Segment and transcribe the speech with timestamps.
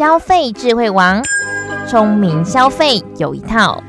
[0.00, 1.22] 消费智慧王，
[1.86, 3.84] 聪明消费有一套。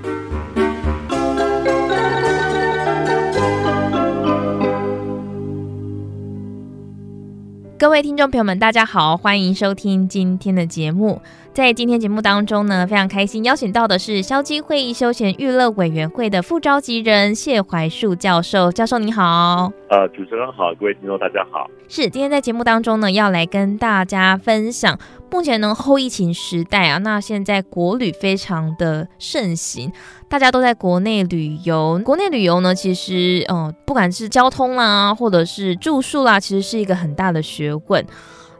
[7.80, 11.22] 各位听众朋友们，大家好，欢迎收听今天的节目。
[11.54, 18.72] 在今天节目当中呢，非常开心邀请到的是消基会议休闲娱乐委员会的副召集人谢怀树教授。
[18.72, 21.70] 教授你好，呃，主持人好，各位听众大家好。
[21.90, 24.98] 是，今天在节目当中呢，要来跟大家分享，
[25.30, 29.92] 目前呢后疫情时代啊，那现在国旅非常的盛行。
[30.30, 38.06] 大家都在国内旅游，国内旅游呢，其实，呃，不管是交通啦，或者是住宿啦，其实是一个很大的学问。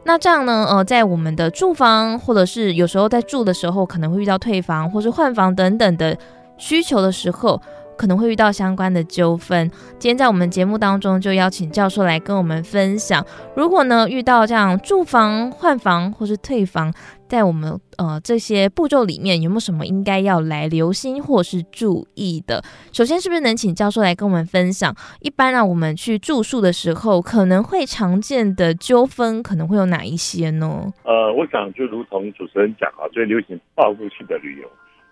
[0.04, 6.16] 那这样呢，呃，在我们的住房，或者是有时候在住的时候，可能会遇到退房或是换房等等的
[6.58, 7.60] 需求的时候。
[7.94, 9.70] 可能会遇到相关的纠纷。
[9.98, 13.24] 今天在我们节目当中，就邀请教授来跟我们分享，
[13.54, 16.92] 如果呢遇到这样住房换房或是退房，
[17.32, 22.62] 在我们呃这些步骤里面，有没有什么应该要来留心或是注意的？
[22.92, 30.92] 首先，是不是能请教授来跟我们分享，一般啊我们去住宿的时候，可能会常见的纠纷可能会有哪一些呢？
[31.04, 34.68] 呃，我想就如同主持人讲啊，最流行报复性的旅游，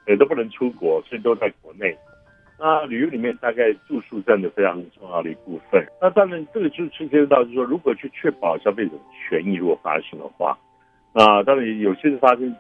[0.06, 1.96] 也都不能出国，所以都在国内。
[2.58, 5.82] 那旅游里面大概住宿占的非常重要的一部分。
[6.02, 8.92] 那当然，这个就牵涉到，就是说，如何去确保消费者
[9.26, 10.58] 权益，如果发生的话，
[11.12, 12.54] 那当然有些是发生，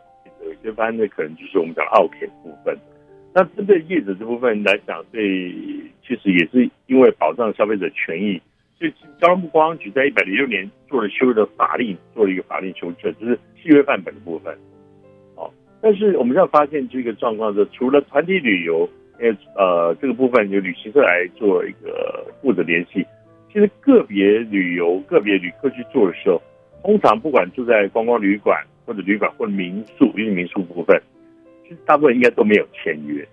[0.44, 2.76] 有些发生的可能就是我们讲的奥客部分。
[3.32, 5.52] 那针对业者这部分来讲，对，
[6.06, 8.40] 其实也是因为保障消费者权益，
[8.78, 14.56] 所以交通部观光局在一百零六年做了修的法令，做了一个法令修正，就是契约范本的部分。
[15.36, 18.88] 好，但是我们要发现这个状况是，除了团体旅游。
[19.22, 23.04] 因为呃，这个部分由旅行社来做一个负责联系。
[23.52, 26.40] 其实个别旅游、个别旅客去做的时候，
[26.82, 31.00] 通常不管住在观光旅馆或者旅馆或者民宿，因为民宿部分，
[31.64, 33.26] 其实大部分应该都没有签约。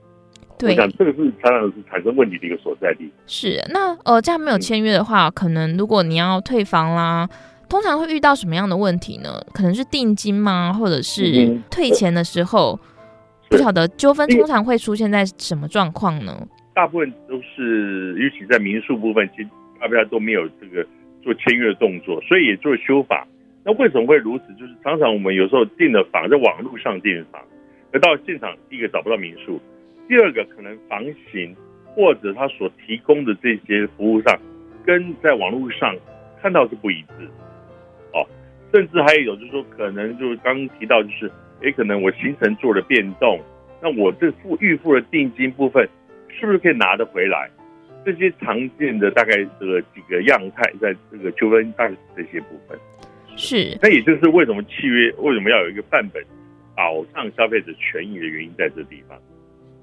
[0.58, 3.12] 对，我想这个是常常是产生问题的一个所在地。
[3.25, 7.30] 是，那呃，这样没有签约的话，嗯，可能如果你要退房啦，
[7.69, 9.41] 通常会遇到什么样的问题呢？
[9.53, 10.74] 可能是定金吗？
[10.74, 12.80] 或者是退钱的时候？
[12.84, 12.94] 嗯
[13.50, 16.46] 不晓得纠纷通常会出现在什么状况呢？
[16.74, 19.47] 大部分都是，尤其在民宿部分，其实
[19.80, 20.86] 大家都没有这个
[21.24, 23.25] 做签约的动作，所以也做修法。
[23.67, 24.45] 那为什么会如此？
[24.53, 27.44] 就是常常我们有时候订了房，在网络上订房，
[27.91, 29.59] 而到现场，第一个找不到民宿，
[30.07, 31.53] 第二个可能房型
[31.94, 34.39] 或者他所提供的这些服务上，
[34.85, 35.94] 跟在网络上
[36.41, 37.27] 看到是不一致。
[38.13, 38.25] 哦，
[38.73, 41.29] 甚至还有就是说，可能就是刚提到就是。
[41.59, 43.41] 也可能我行程做了变动，
[43.81, 45.89] 那我这付预付的定金部分
[46.29, 47.50] 是不是可以拿得回来？
[48.06, 52.77] 这些常见的大概这个几个样态，在这个纠纷大概这些部分。
[53.38, 56.22] 是，那也就是为什么契约为什么要有一个范本
[56.75, 59.18] 保障消费者权益的原因，在这地方。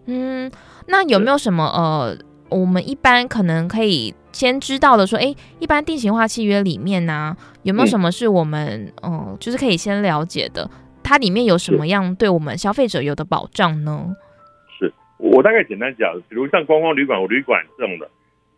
[0.07, 0.51] 嗯，
[0.89, 2.15] 那有没有什么呃，
[2.51, 10.69] 我们一般可能可以先知道的说，哎，一般定型化契约里面呢、啊，有没有什么是我们嗯、呃，就是可以先了解的？
[11.03, 14.17] 它里面有什么样对我们消费者有的保障呢？
[14.79, 18.11] 是我大概简单讲，比如像观光旅馆、旅馆这种的，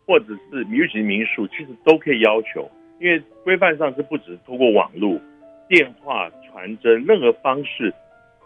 [0.05, 2.69] 或者是尤其民宿，其实都可以要求，
[2.99, 5.19] 因为规范上是不只通过网络、
[5.67, 7.93] 电话、传真任何方式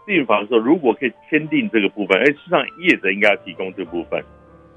[0.06, 4.22] 订房的时候，如果可以签订这个部分，哎，事实上业者应该要提供这部分。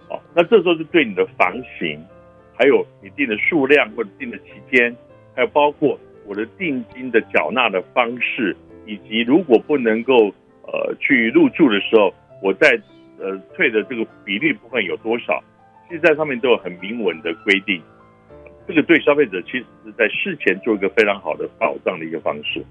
[0.08, 2.00] 好，那这时候就对你的房型，
[2.58, 4.96] 还有你订的数量或者订的期间，
[5.36, 8.56] 还有包括我的定金的缴纳的方式。
[8.88, 10.32] 以及如果不能够
[10.62, 12.14] 呃去入住的时候，
[12.44, 12.80] 我在
[13.18, 15.44] 呃退的这个比例部分有多少？
[15.90, 17.82] 其实在上面都有很明文的规定。
[18.68, 22.64] 这个对消费者其实是在事前做一个非常好的保障的一个方式。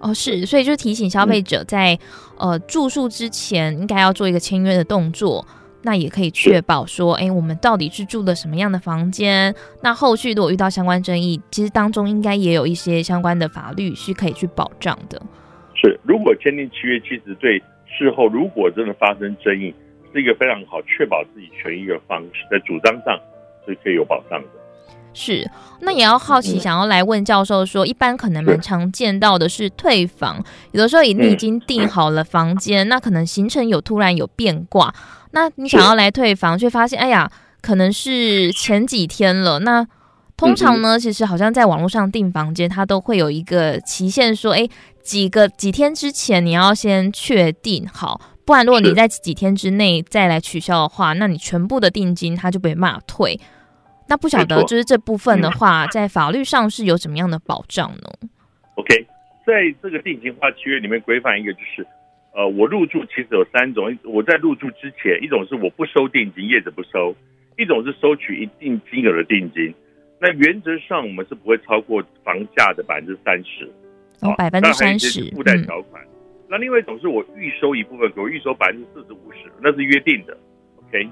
[0.00, 1.94] 哦，是，所以就提醒消费者在、
[2.38, 5.46] 嗯、呃住宿之前应该要做一个签约的动作，
[5.82, 9.54] 那也可以确保说，哎，我们到底是住的什么样的房间？
[9.82, 15.22] 那后续如果遇到相关争议，其实当中应该也有一些相关的法律是可以去保障的。
[15.74, 19.72] 是，如果签订契约，其实对事后如果真的发生争议，
[20.12, 23.18] 是一个非常好确保自己权益的方式，在主张上
[23.66, 24.48] 是可以有保障的。
[25.16, 34.94] 是，那也要好奇，想要来问教授说，一般可能蛮常见到的是退房，有的时候你已经订好了房间，那可能行程有突然有变卦，
[35.30, 37.30] 那你想要来退房，却发现，哎呀，
[37.62, 39.86] 可能是前几天了，那。
[40.38, 44.68] 通常呢，其实好像在网络上订房间，它都会有一个期限，说，哎，
[45.02, 53.40] 几个几天之前你要先确定好，不然如果你在几天之内再来取消的话，那你全部的定金它就被骂退。
[54.08, 58.28] 那不晓得就是这部分的话，在法律上是有什么样的保障呢
[58.76, 59.06] ？OK，
[59.46, 61.86] 在这个定型化契约里面规范一个就是，
[62.34, 67.14] 呃，我入住其实有三种，我在入住之前，一种是我不收定金，业者不收；
[67.56, 69.74] 一种是收取一定金额的定金。
[70.20, 73.70] 那原则上我们是不会超过房价的百分之三十，
[74.20, 76.02] 哦，百分之三十附带条款。
[76.04, 76.08] 嗯、
[76.48, 80.36] 那另外一种是我预收一部分，我预收百分之四十五十，那是约定的。
[80.78, 81.06] OK，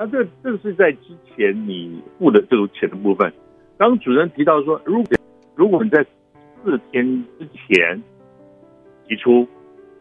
[0.00, 3.30] 那这这是在之前你付的这个钱的部分。
[3.76, 5.14] 刚主任提到说，如果
[5.54, 6.02] 如果你在
[6.64, 7.04] 四天
[7.38, 8.02] 之前
[9.06, 9.46] 提出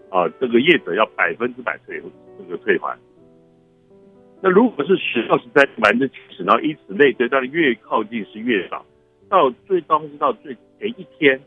[0.10, 2.02] 啊，这个业者要百分之百退
[2.38, 2.98] 这个退还。
[4.42, 8.86] 那如果是十到十三百分之七十，然后以此类推，当然越靠近是越少，
[9.28, 11.38] 到最高是到最前一天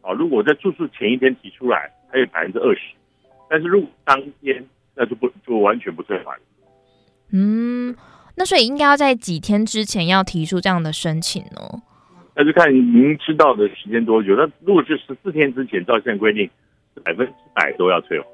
[0.00, 2.80] 啊，如果在住宿前一天提出来，还有百分之二十，
[3.48, 4.66] 但是如果当天
[4.96, 6.36] 那就不就完全不退还。
[7.32, 7.94] 嗯，
[8.36, 11.82] 那所以应该要在几天之前要提出这样的申请呢？
[12.34, 14.34] 那就看您知道的时间多久。
[14.36, 16.48] 那如果是十四天之前，照现在规定，
[17.04, 18.26] 百分之百都要退还。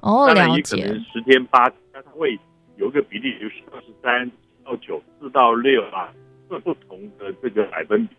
[0.00, 0.82] 哦，了解。
[0.82, 2.38] 可能十天八，那它会。
[2.78, 4.28] 有个比例，就是二十三
[4.64, 6.12] 到九，四到六啊，
[6.48, 8.16] 各不同的这个百分比，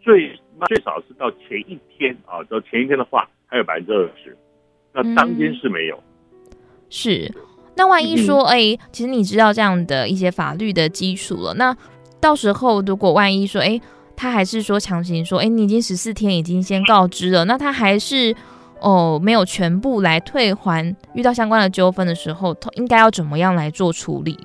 [0.00, 4.34] 最最少是到前一天啊，到前一天的话还有百分之二十，
[4.94, 5.96] 那当天是没有。
[5.96, 6.56] 嗯、
[6.88, 7.34] 是，
[7.76, 11.76] 那万一说，哎、嗯欸，其实你知道这样的一些法律的基础了，那
[12.20, 13.82] 到时候如果万一说，哎、欸，
[14.16, 18.34] 他还是说强行说，哎、欸，你已经十四天已经先告知了，那他还是。
[18.84, 20.84] 哦，没有全部来退还，
[21.14, 24.36] 遇到相关的纠纷的时候，应该要怎么样来做处理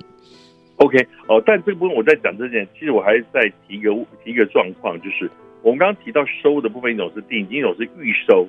[0.76, 0.96] ？OK，
[1.26, 3.90] 哦，但这个部分我在讲这件，其实我还是再提一个
[4.22, 5.28] 提一个状况，就是
[5.62, 8.46] 我们刚刚提到收的部分，一种是定金，一种是预收。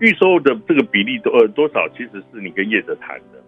[0.00, 3.40] 预收的这个比例多呃多少，其实是你跟业者谈的。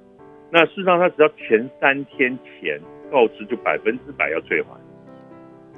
[0.53, 2.81] 那事实上，他只要前三天前
[3.11, 4.71] 告知，就百分之百要退还。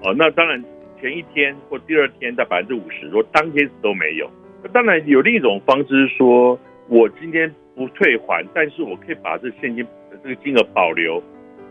[0.02, 0.62] 哦，那当然
[1.00, 4.30] 前一天或第二天在百分之五十，如果当天都没有。
[4.62, 6.58] 那当然有另一种方式是说，
[6.88, 11.22] 我今天不退还，但是我可以把这现金的这个金额保留，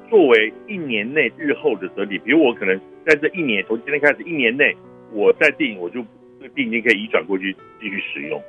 [0.09, 2.19] 作为一年内日后的折抵。
[2.19, 4.75] 比如我可能在这一年从今天开始一年内，
[5.12, 6.06] 我再定，我就
[6.39, 8.39] 这个定金可以移转过去继续使用，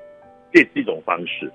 [0.53, 1.51] 这是一种方式。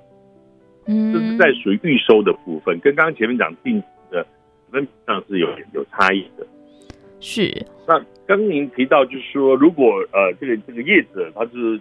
[0.87, 4.25] 嗯，这是在属于预收的部分，跟刚刚前面讲定的
[4.71, 6.47] 分上是有有差异的。
[7.19, 7.65] 是。
[7.87, 11.79] 那刚刚您提到就是说，如果呃这个这个业者他是。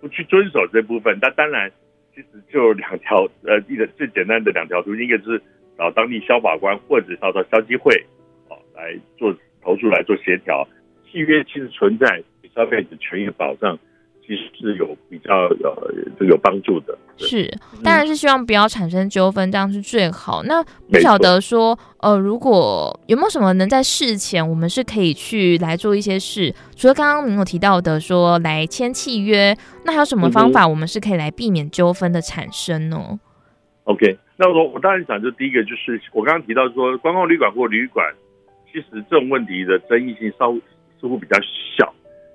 [0.00, 1.72] 不去遵守这部分，那当然
[2.14, 5.40] 其实就两条，呃，一个最简单的两条途径，一个是
[5.78, 7.90] 找当地消法官，或者找到消基会，
[8.50, 10.68] 哦，来做投诉来做协调。
[11.10, 12.22] 契约其实存在
[12.54, 13.78] 消费者权益保障。
[14.26, 16.96] 其实是有比较呃，这个有帮助的。
[17.16, 17.46] 是，
[17.82, 20.42] 当然是希望不要产生纠纷，这样是最好。
[20.44, 26.52] 那不晓得说，呃，如果有没有什么能在事前，我们是可以去来做一些事？
[26.74, 32.96] 除了刚刚您有提到的说来签契约，那还有什么方法，我们是可以来避免纠纷的产生呢？
[33.10, 33.20] 嗯
[33.84, 38.04] ，OK，那我我当然想，就第一个就是我刚刚提到说，观光旅馆或旅馆，
[38.72, 40.52] 其实这种问题的争议性稍
[41.00, 41.36] 似乎比较
[41.76, 41.83] 小。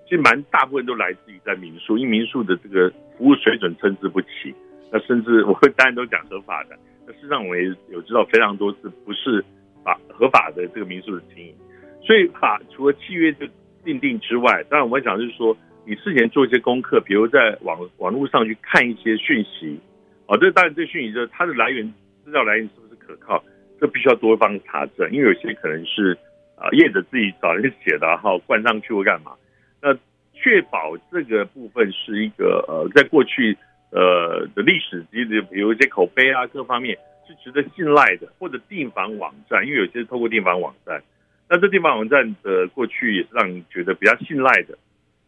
[0.09, 4.51] 其实蛮大部分都来自于在民宿，因为民宿的这个服务水准参差不齐。
[4.91, 6.75] 那甚至我会当然都讲合法的，
[7.05, 9.45] 那事实上我也有知道非常多是不是
[9.83, 11.53] 法合法的这个民宿的经营。
[12.01, 13.47] 所以法除了契约的
[13.83, 19.79] 订定之外，当然我想就是说，你事前做一些功课，比如在网网络上去看一些讯息，
[20.25, 21.85] 哦，这当然这讯息就是它的来源
[22.25, 23.43] 资料来源是不是可靠，
[23.79, 26.17] 这必须要多方查证，因为有些可能是
[26.55, 29.33] 啊业者自己找人写的，然后灌上去或干嘛。
[29.81, 29.93] 那
[30.33, 33.57] 确保这个部分是一个呃，在过去
[33.91, 41.01] 呃的历史，比如一些口碑啊，各方面是值得信赖的，或者订房网站，因为有些是透过订房网站，
[41.49, 44.77] 那这订房网站的过去也是让你觉得比较信赖的，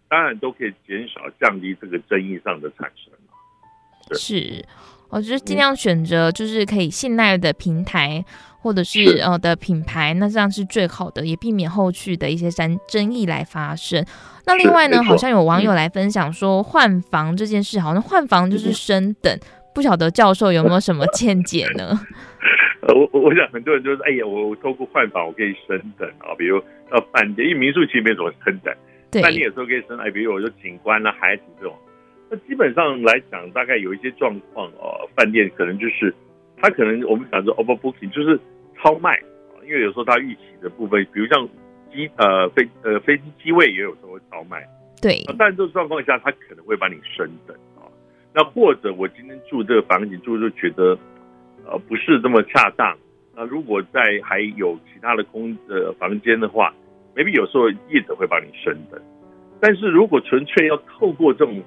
[0.08, 3.14] 当然都可以减少降低这个争议上的产生。
[4.14, 4.66] 是，
[5.12, 8.26] 我觉得尽量选择就是可以信赖的平台。
[8.64, 14.06] 或者是呃的品牌，那这样是最好的，也避免后续的一些争争议来发生。
[14.46, 19.36] 那另外呢，好像有网友来分享说换房这件事，好像换房就是升等，
[19.74, 22.00] 不晓得教授有没有什么见解呢？
[22.86, 26.58] 呃，我我想很多人就是，哎呀，我我透过换房我可以升等啊，比如
[26.92, 28.72] 呃饭店，因为民宿其实没什么升等，
[29.10, 31.76] 对，饭店有时候可以升，哎，比如我说景观啊、海景这种，
[32.32, 36.12] 那基本上来讲，大概有一些状况哦，饭店可能就是。
[36.64, 38.40] 他可能我们讲说 overbooking 就是
[38.78, 39.16] 超卖
[39.50, 41.44] 啊，因为有时候他预期的部分，比如像
[41.92, 44.64] 机呃飞呃飞机机位也有时候会超卖，
[45.02, 47.90] 对，但这种状况下他可能会把你升等啊。
[48.32, 50.96] 那或者我今天住这个房型住就觉得
[51.66, 52.96] 呃不是这么恰当，
[53.36, 56.72] 那如果在还有其他的空呃房间的话
[57.16, 59.02] ，maybe 有时候业者会帮你升等。
[59.60, 61.60] 但是如果纯粹要透过这种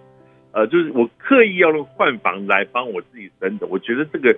[0.54, 4.34] 呃，就是我刻意要用换房来帮我自己升等，我觉得这个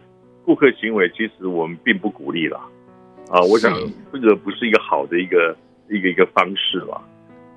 [0.46, 2.58] 顾客行为其实我们并不鼓励了。
[3.28, 3.70] 啊，我想
[4.10, 5.54] 这个不是一个好的一个
[5.90, 6.94] 一个一个方式了。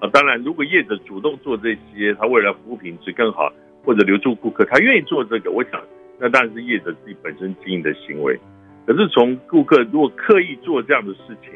[0.01, 3.49] 啊，当然，如果业者主动做这些，他为了服务品质更好，
[3.85, 5.81] 或者留住顾客，他愿意做这个，我想
[6.19, 8.37] 那当然是业者自己本身经营的行为。
[8.85, 11.51] 可是从顾客如果刻意做这样的事情，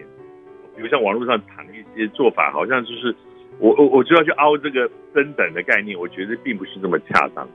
[0.76, 3.14] 比如像网络上谈的一些做法，好像就是
[3.60, 7.48] 我我我就要去凹这个升等的概念，我觉得并不是这么恰当。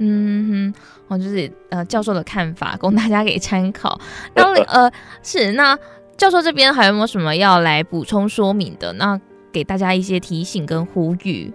[0.00, 0.72] 嗯
[1.08, 4.00] 哼，哦，就是呃教授的看法，供大家给参考。
[4.34, 4.90] 那呃
[5.22, 5.78] 是那
[6.16, 8.92] 教授这边还有没有什么要来补充说明的？
[8.94, 9.20] 那
[9.52, 11.52] 给大家一些提醒跟呼吁。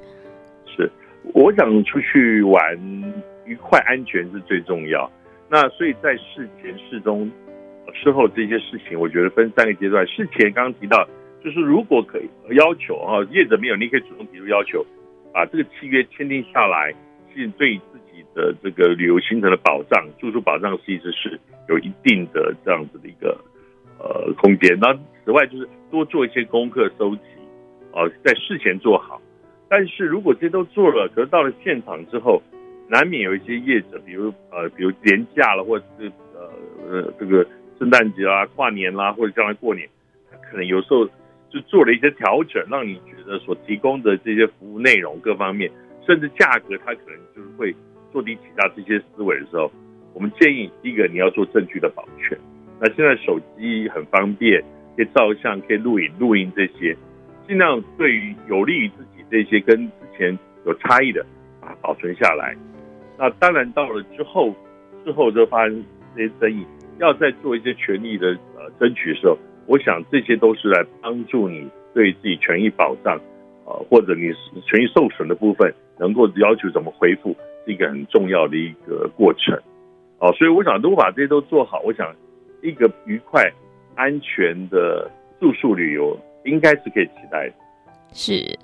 [0.66, 0.90] 是，
[1.34, 2.62] 我想出去玩
[3.46, 5.12] 愉快、安全是最重要。
[5.50, 7.30] 那所以在事前、事中、
[7.94, 10.06] 事后这些事情，我觉得分三个阶段。
[10.08, 11.06] 事前刚刚提到，
[11.44, 14.86] 就是如果可以要求啊，业者没有，你可以主动提出要求，
[15.34, 16.94] 把这个契约签订下来，
[17.34, 23.38] 是对自己的这个旅游行程的保障、住宿保障，其实是有一定的这样子的一个
[24.00, 24.78] 呃空间。
[24.80, 24.94] 那
[25.24, 27.22] 此外，就是多做一些功课收集，
[27.94, 29.22] 啊，在事前做好。
[29.70, 32.42] 但是如果这些都做了，可是到了现场之后，
[32.90, 36.52] 难免有一些业者，比如呃，比如年假了，或者是呃
[36.90, 37.46] 呃这个
[37.78, 39.88] 圣诞节啦、跨年啦，或者将来过年，
[40.50, 41.08] 可能有时候
[41.50, 45.70] 就做了一些调整，让你觉得所提供的这些服务内容各方面，
[46.06, 47.76] 甚至价格，它可能就是会
[48.12, 49.72] 坐低起价这些思维的时候，
[50.14, 52.38] 我们建议第一个你要做证据的保全。
[52.80, 54.64] 那现在手机很方便，
[54.96, 56.96] 可以照相，可以录影、录音这些，
[57.48, 61.26] 尽量对于有利于自己这些跟之前有差异的，
[61.60, 62.56] 把它保存下来。
[63.18, 64.56] 那当然，到了之后，
[65.04, 65.84] 之后就发生
[66.16, 66.66] 这些争议，
[67.00, 69.38] 要再做一些权益的呃争取的时候，
[69.70, 73.22] 我想这些都是来帮助你对自己权益保障，
[73.66, 74.34] 呃，或者你
[74.66, 77.36] 权益受损的部分，能够要求怎么恢复，
[77.66, 79.56] 是一个很重要的一个过程。
[80.18, 82.12] 哦，所以我想，如果把这些都做好，我想
[82.64, 83.48] 一个愉快、
[83.96, 85.10] 安全的
[85.40, 87.54] 住宿旅游应该是可以期待的。
[88.12, 88.58] 是，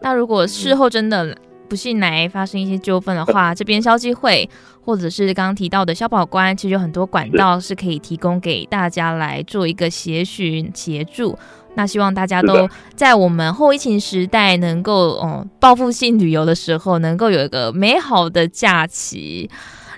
[0.00, 1.36] 那如果事后真的、
[1.72, 4.46] 不幸来发生一些纠纷的话， 这边消基会
[4.84, 11.38] 或者是刚刚提到的消保官，其实有很多管道是可以提供给大家来做一个协寻协助。
[11.74, 19.48] 那希望大家都在我们后疫情时代能够，嗯，报复性旅游的时候，能够有一个美好的假期。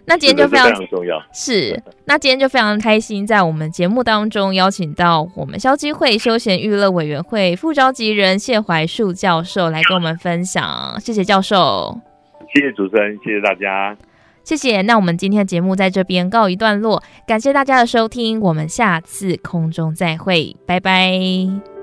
[0.06, 1.82] 那今天就非常，非常重要，是。
[2.04, 11.00] 那今天就非常开心，在我们节目当中邀请到我们消基会休闲娱乐委员会副召集人谢怀树教授来跟我们分享。
[11.00, 11.98] 谢谢教授，
[12.52, 13.96] 谢谢主持人，谢谢大家，
[14.44, 14.82] 谢谢。
[14.82, 21.73] 那我们今天的节目在这边告一段落，感谢大家的收听，我们下次空中再会，拜拜。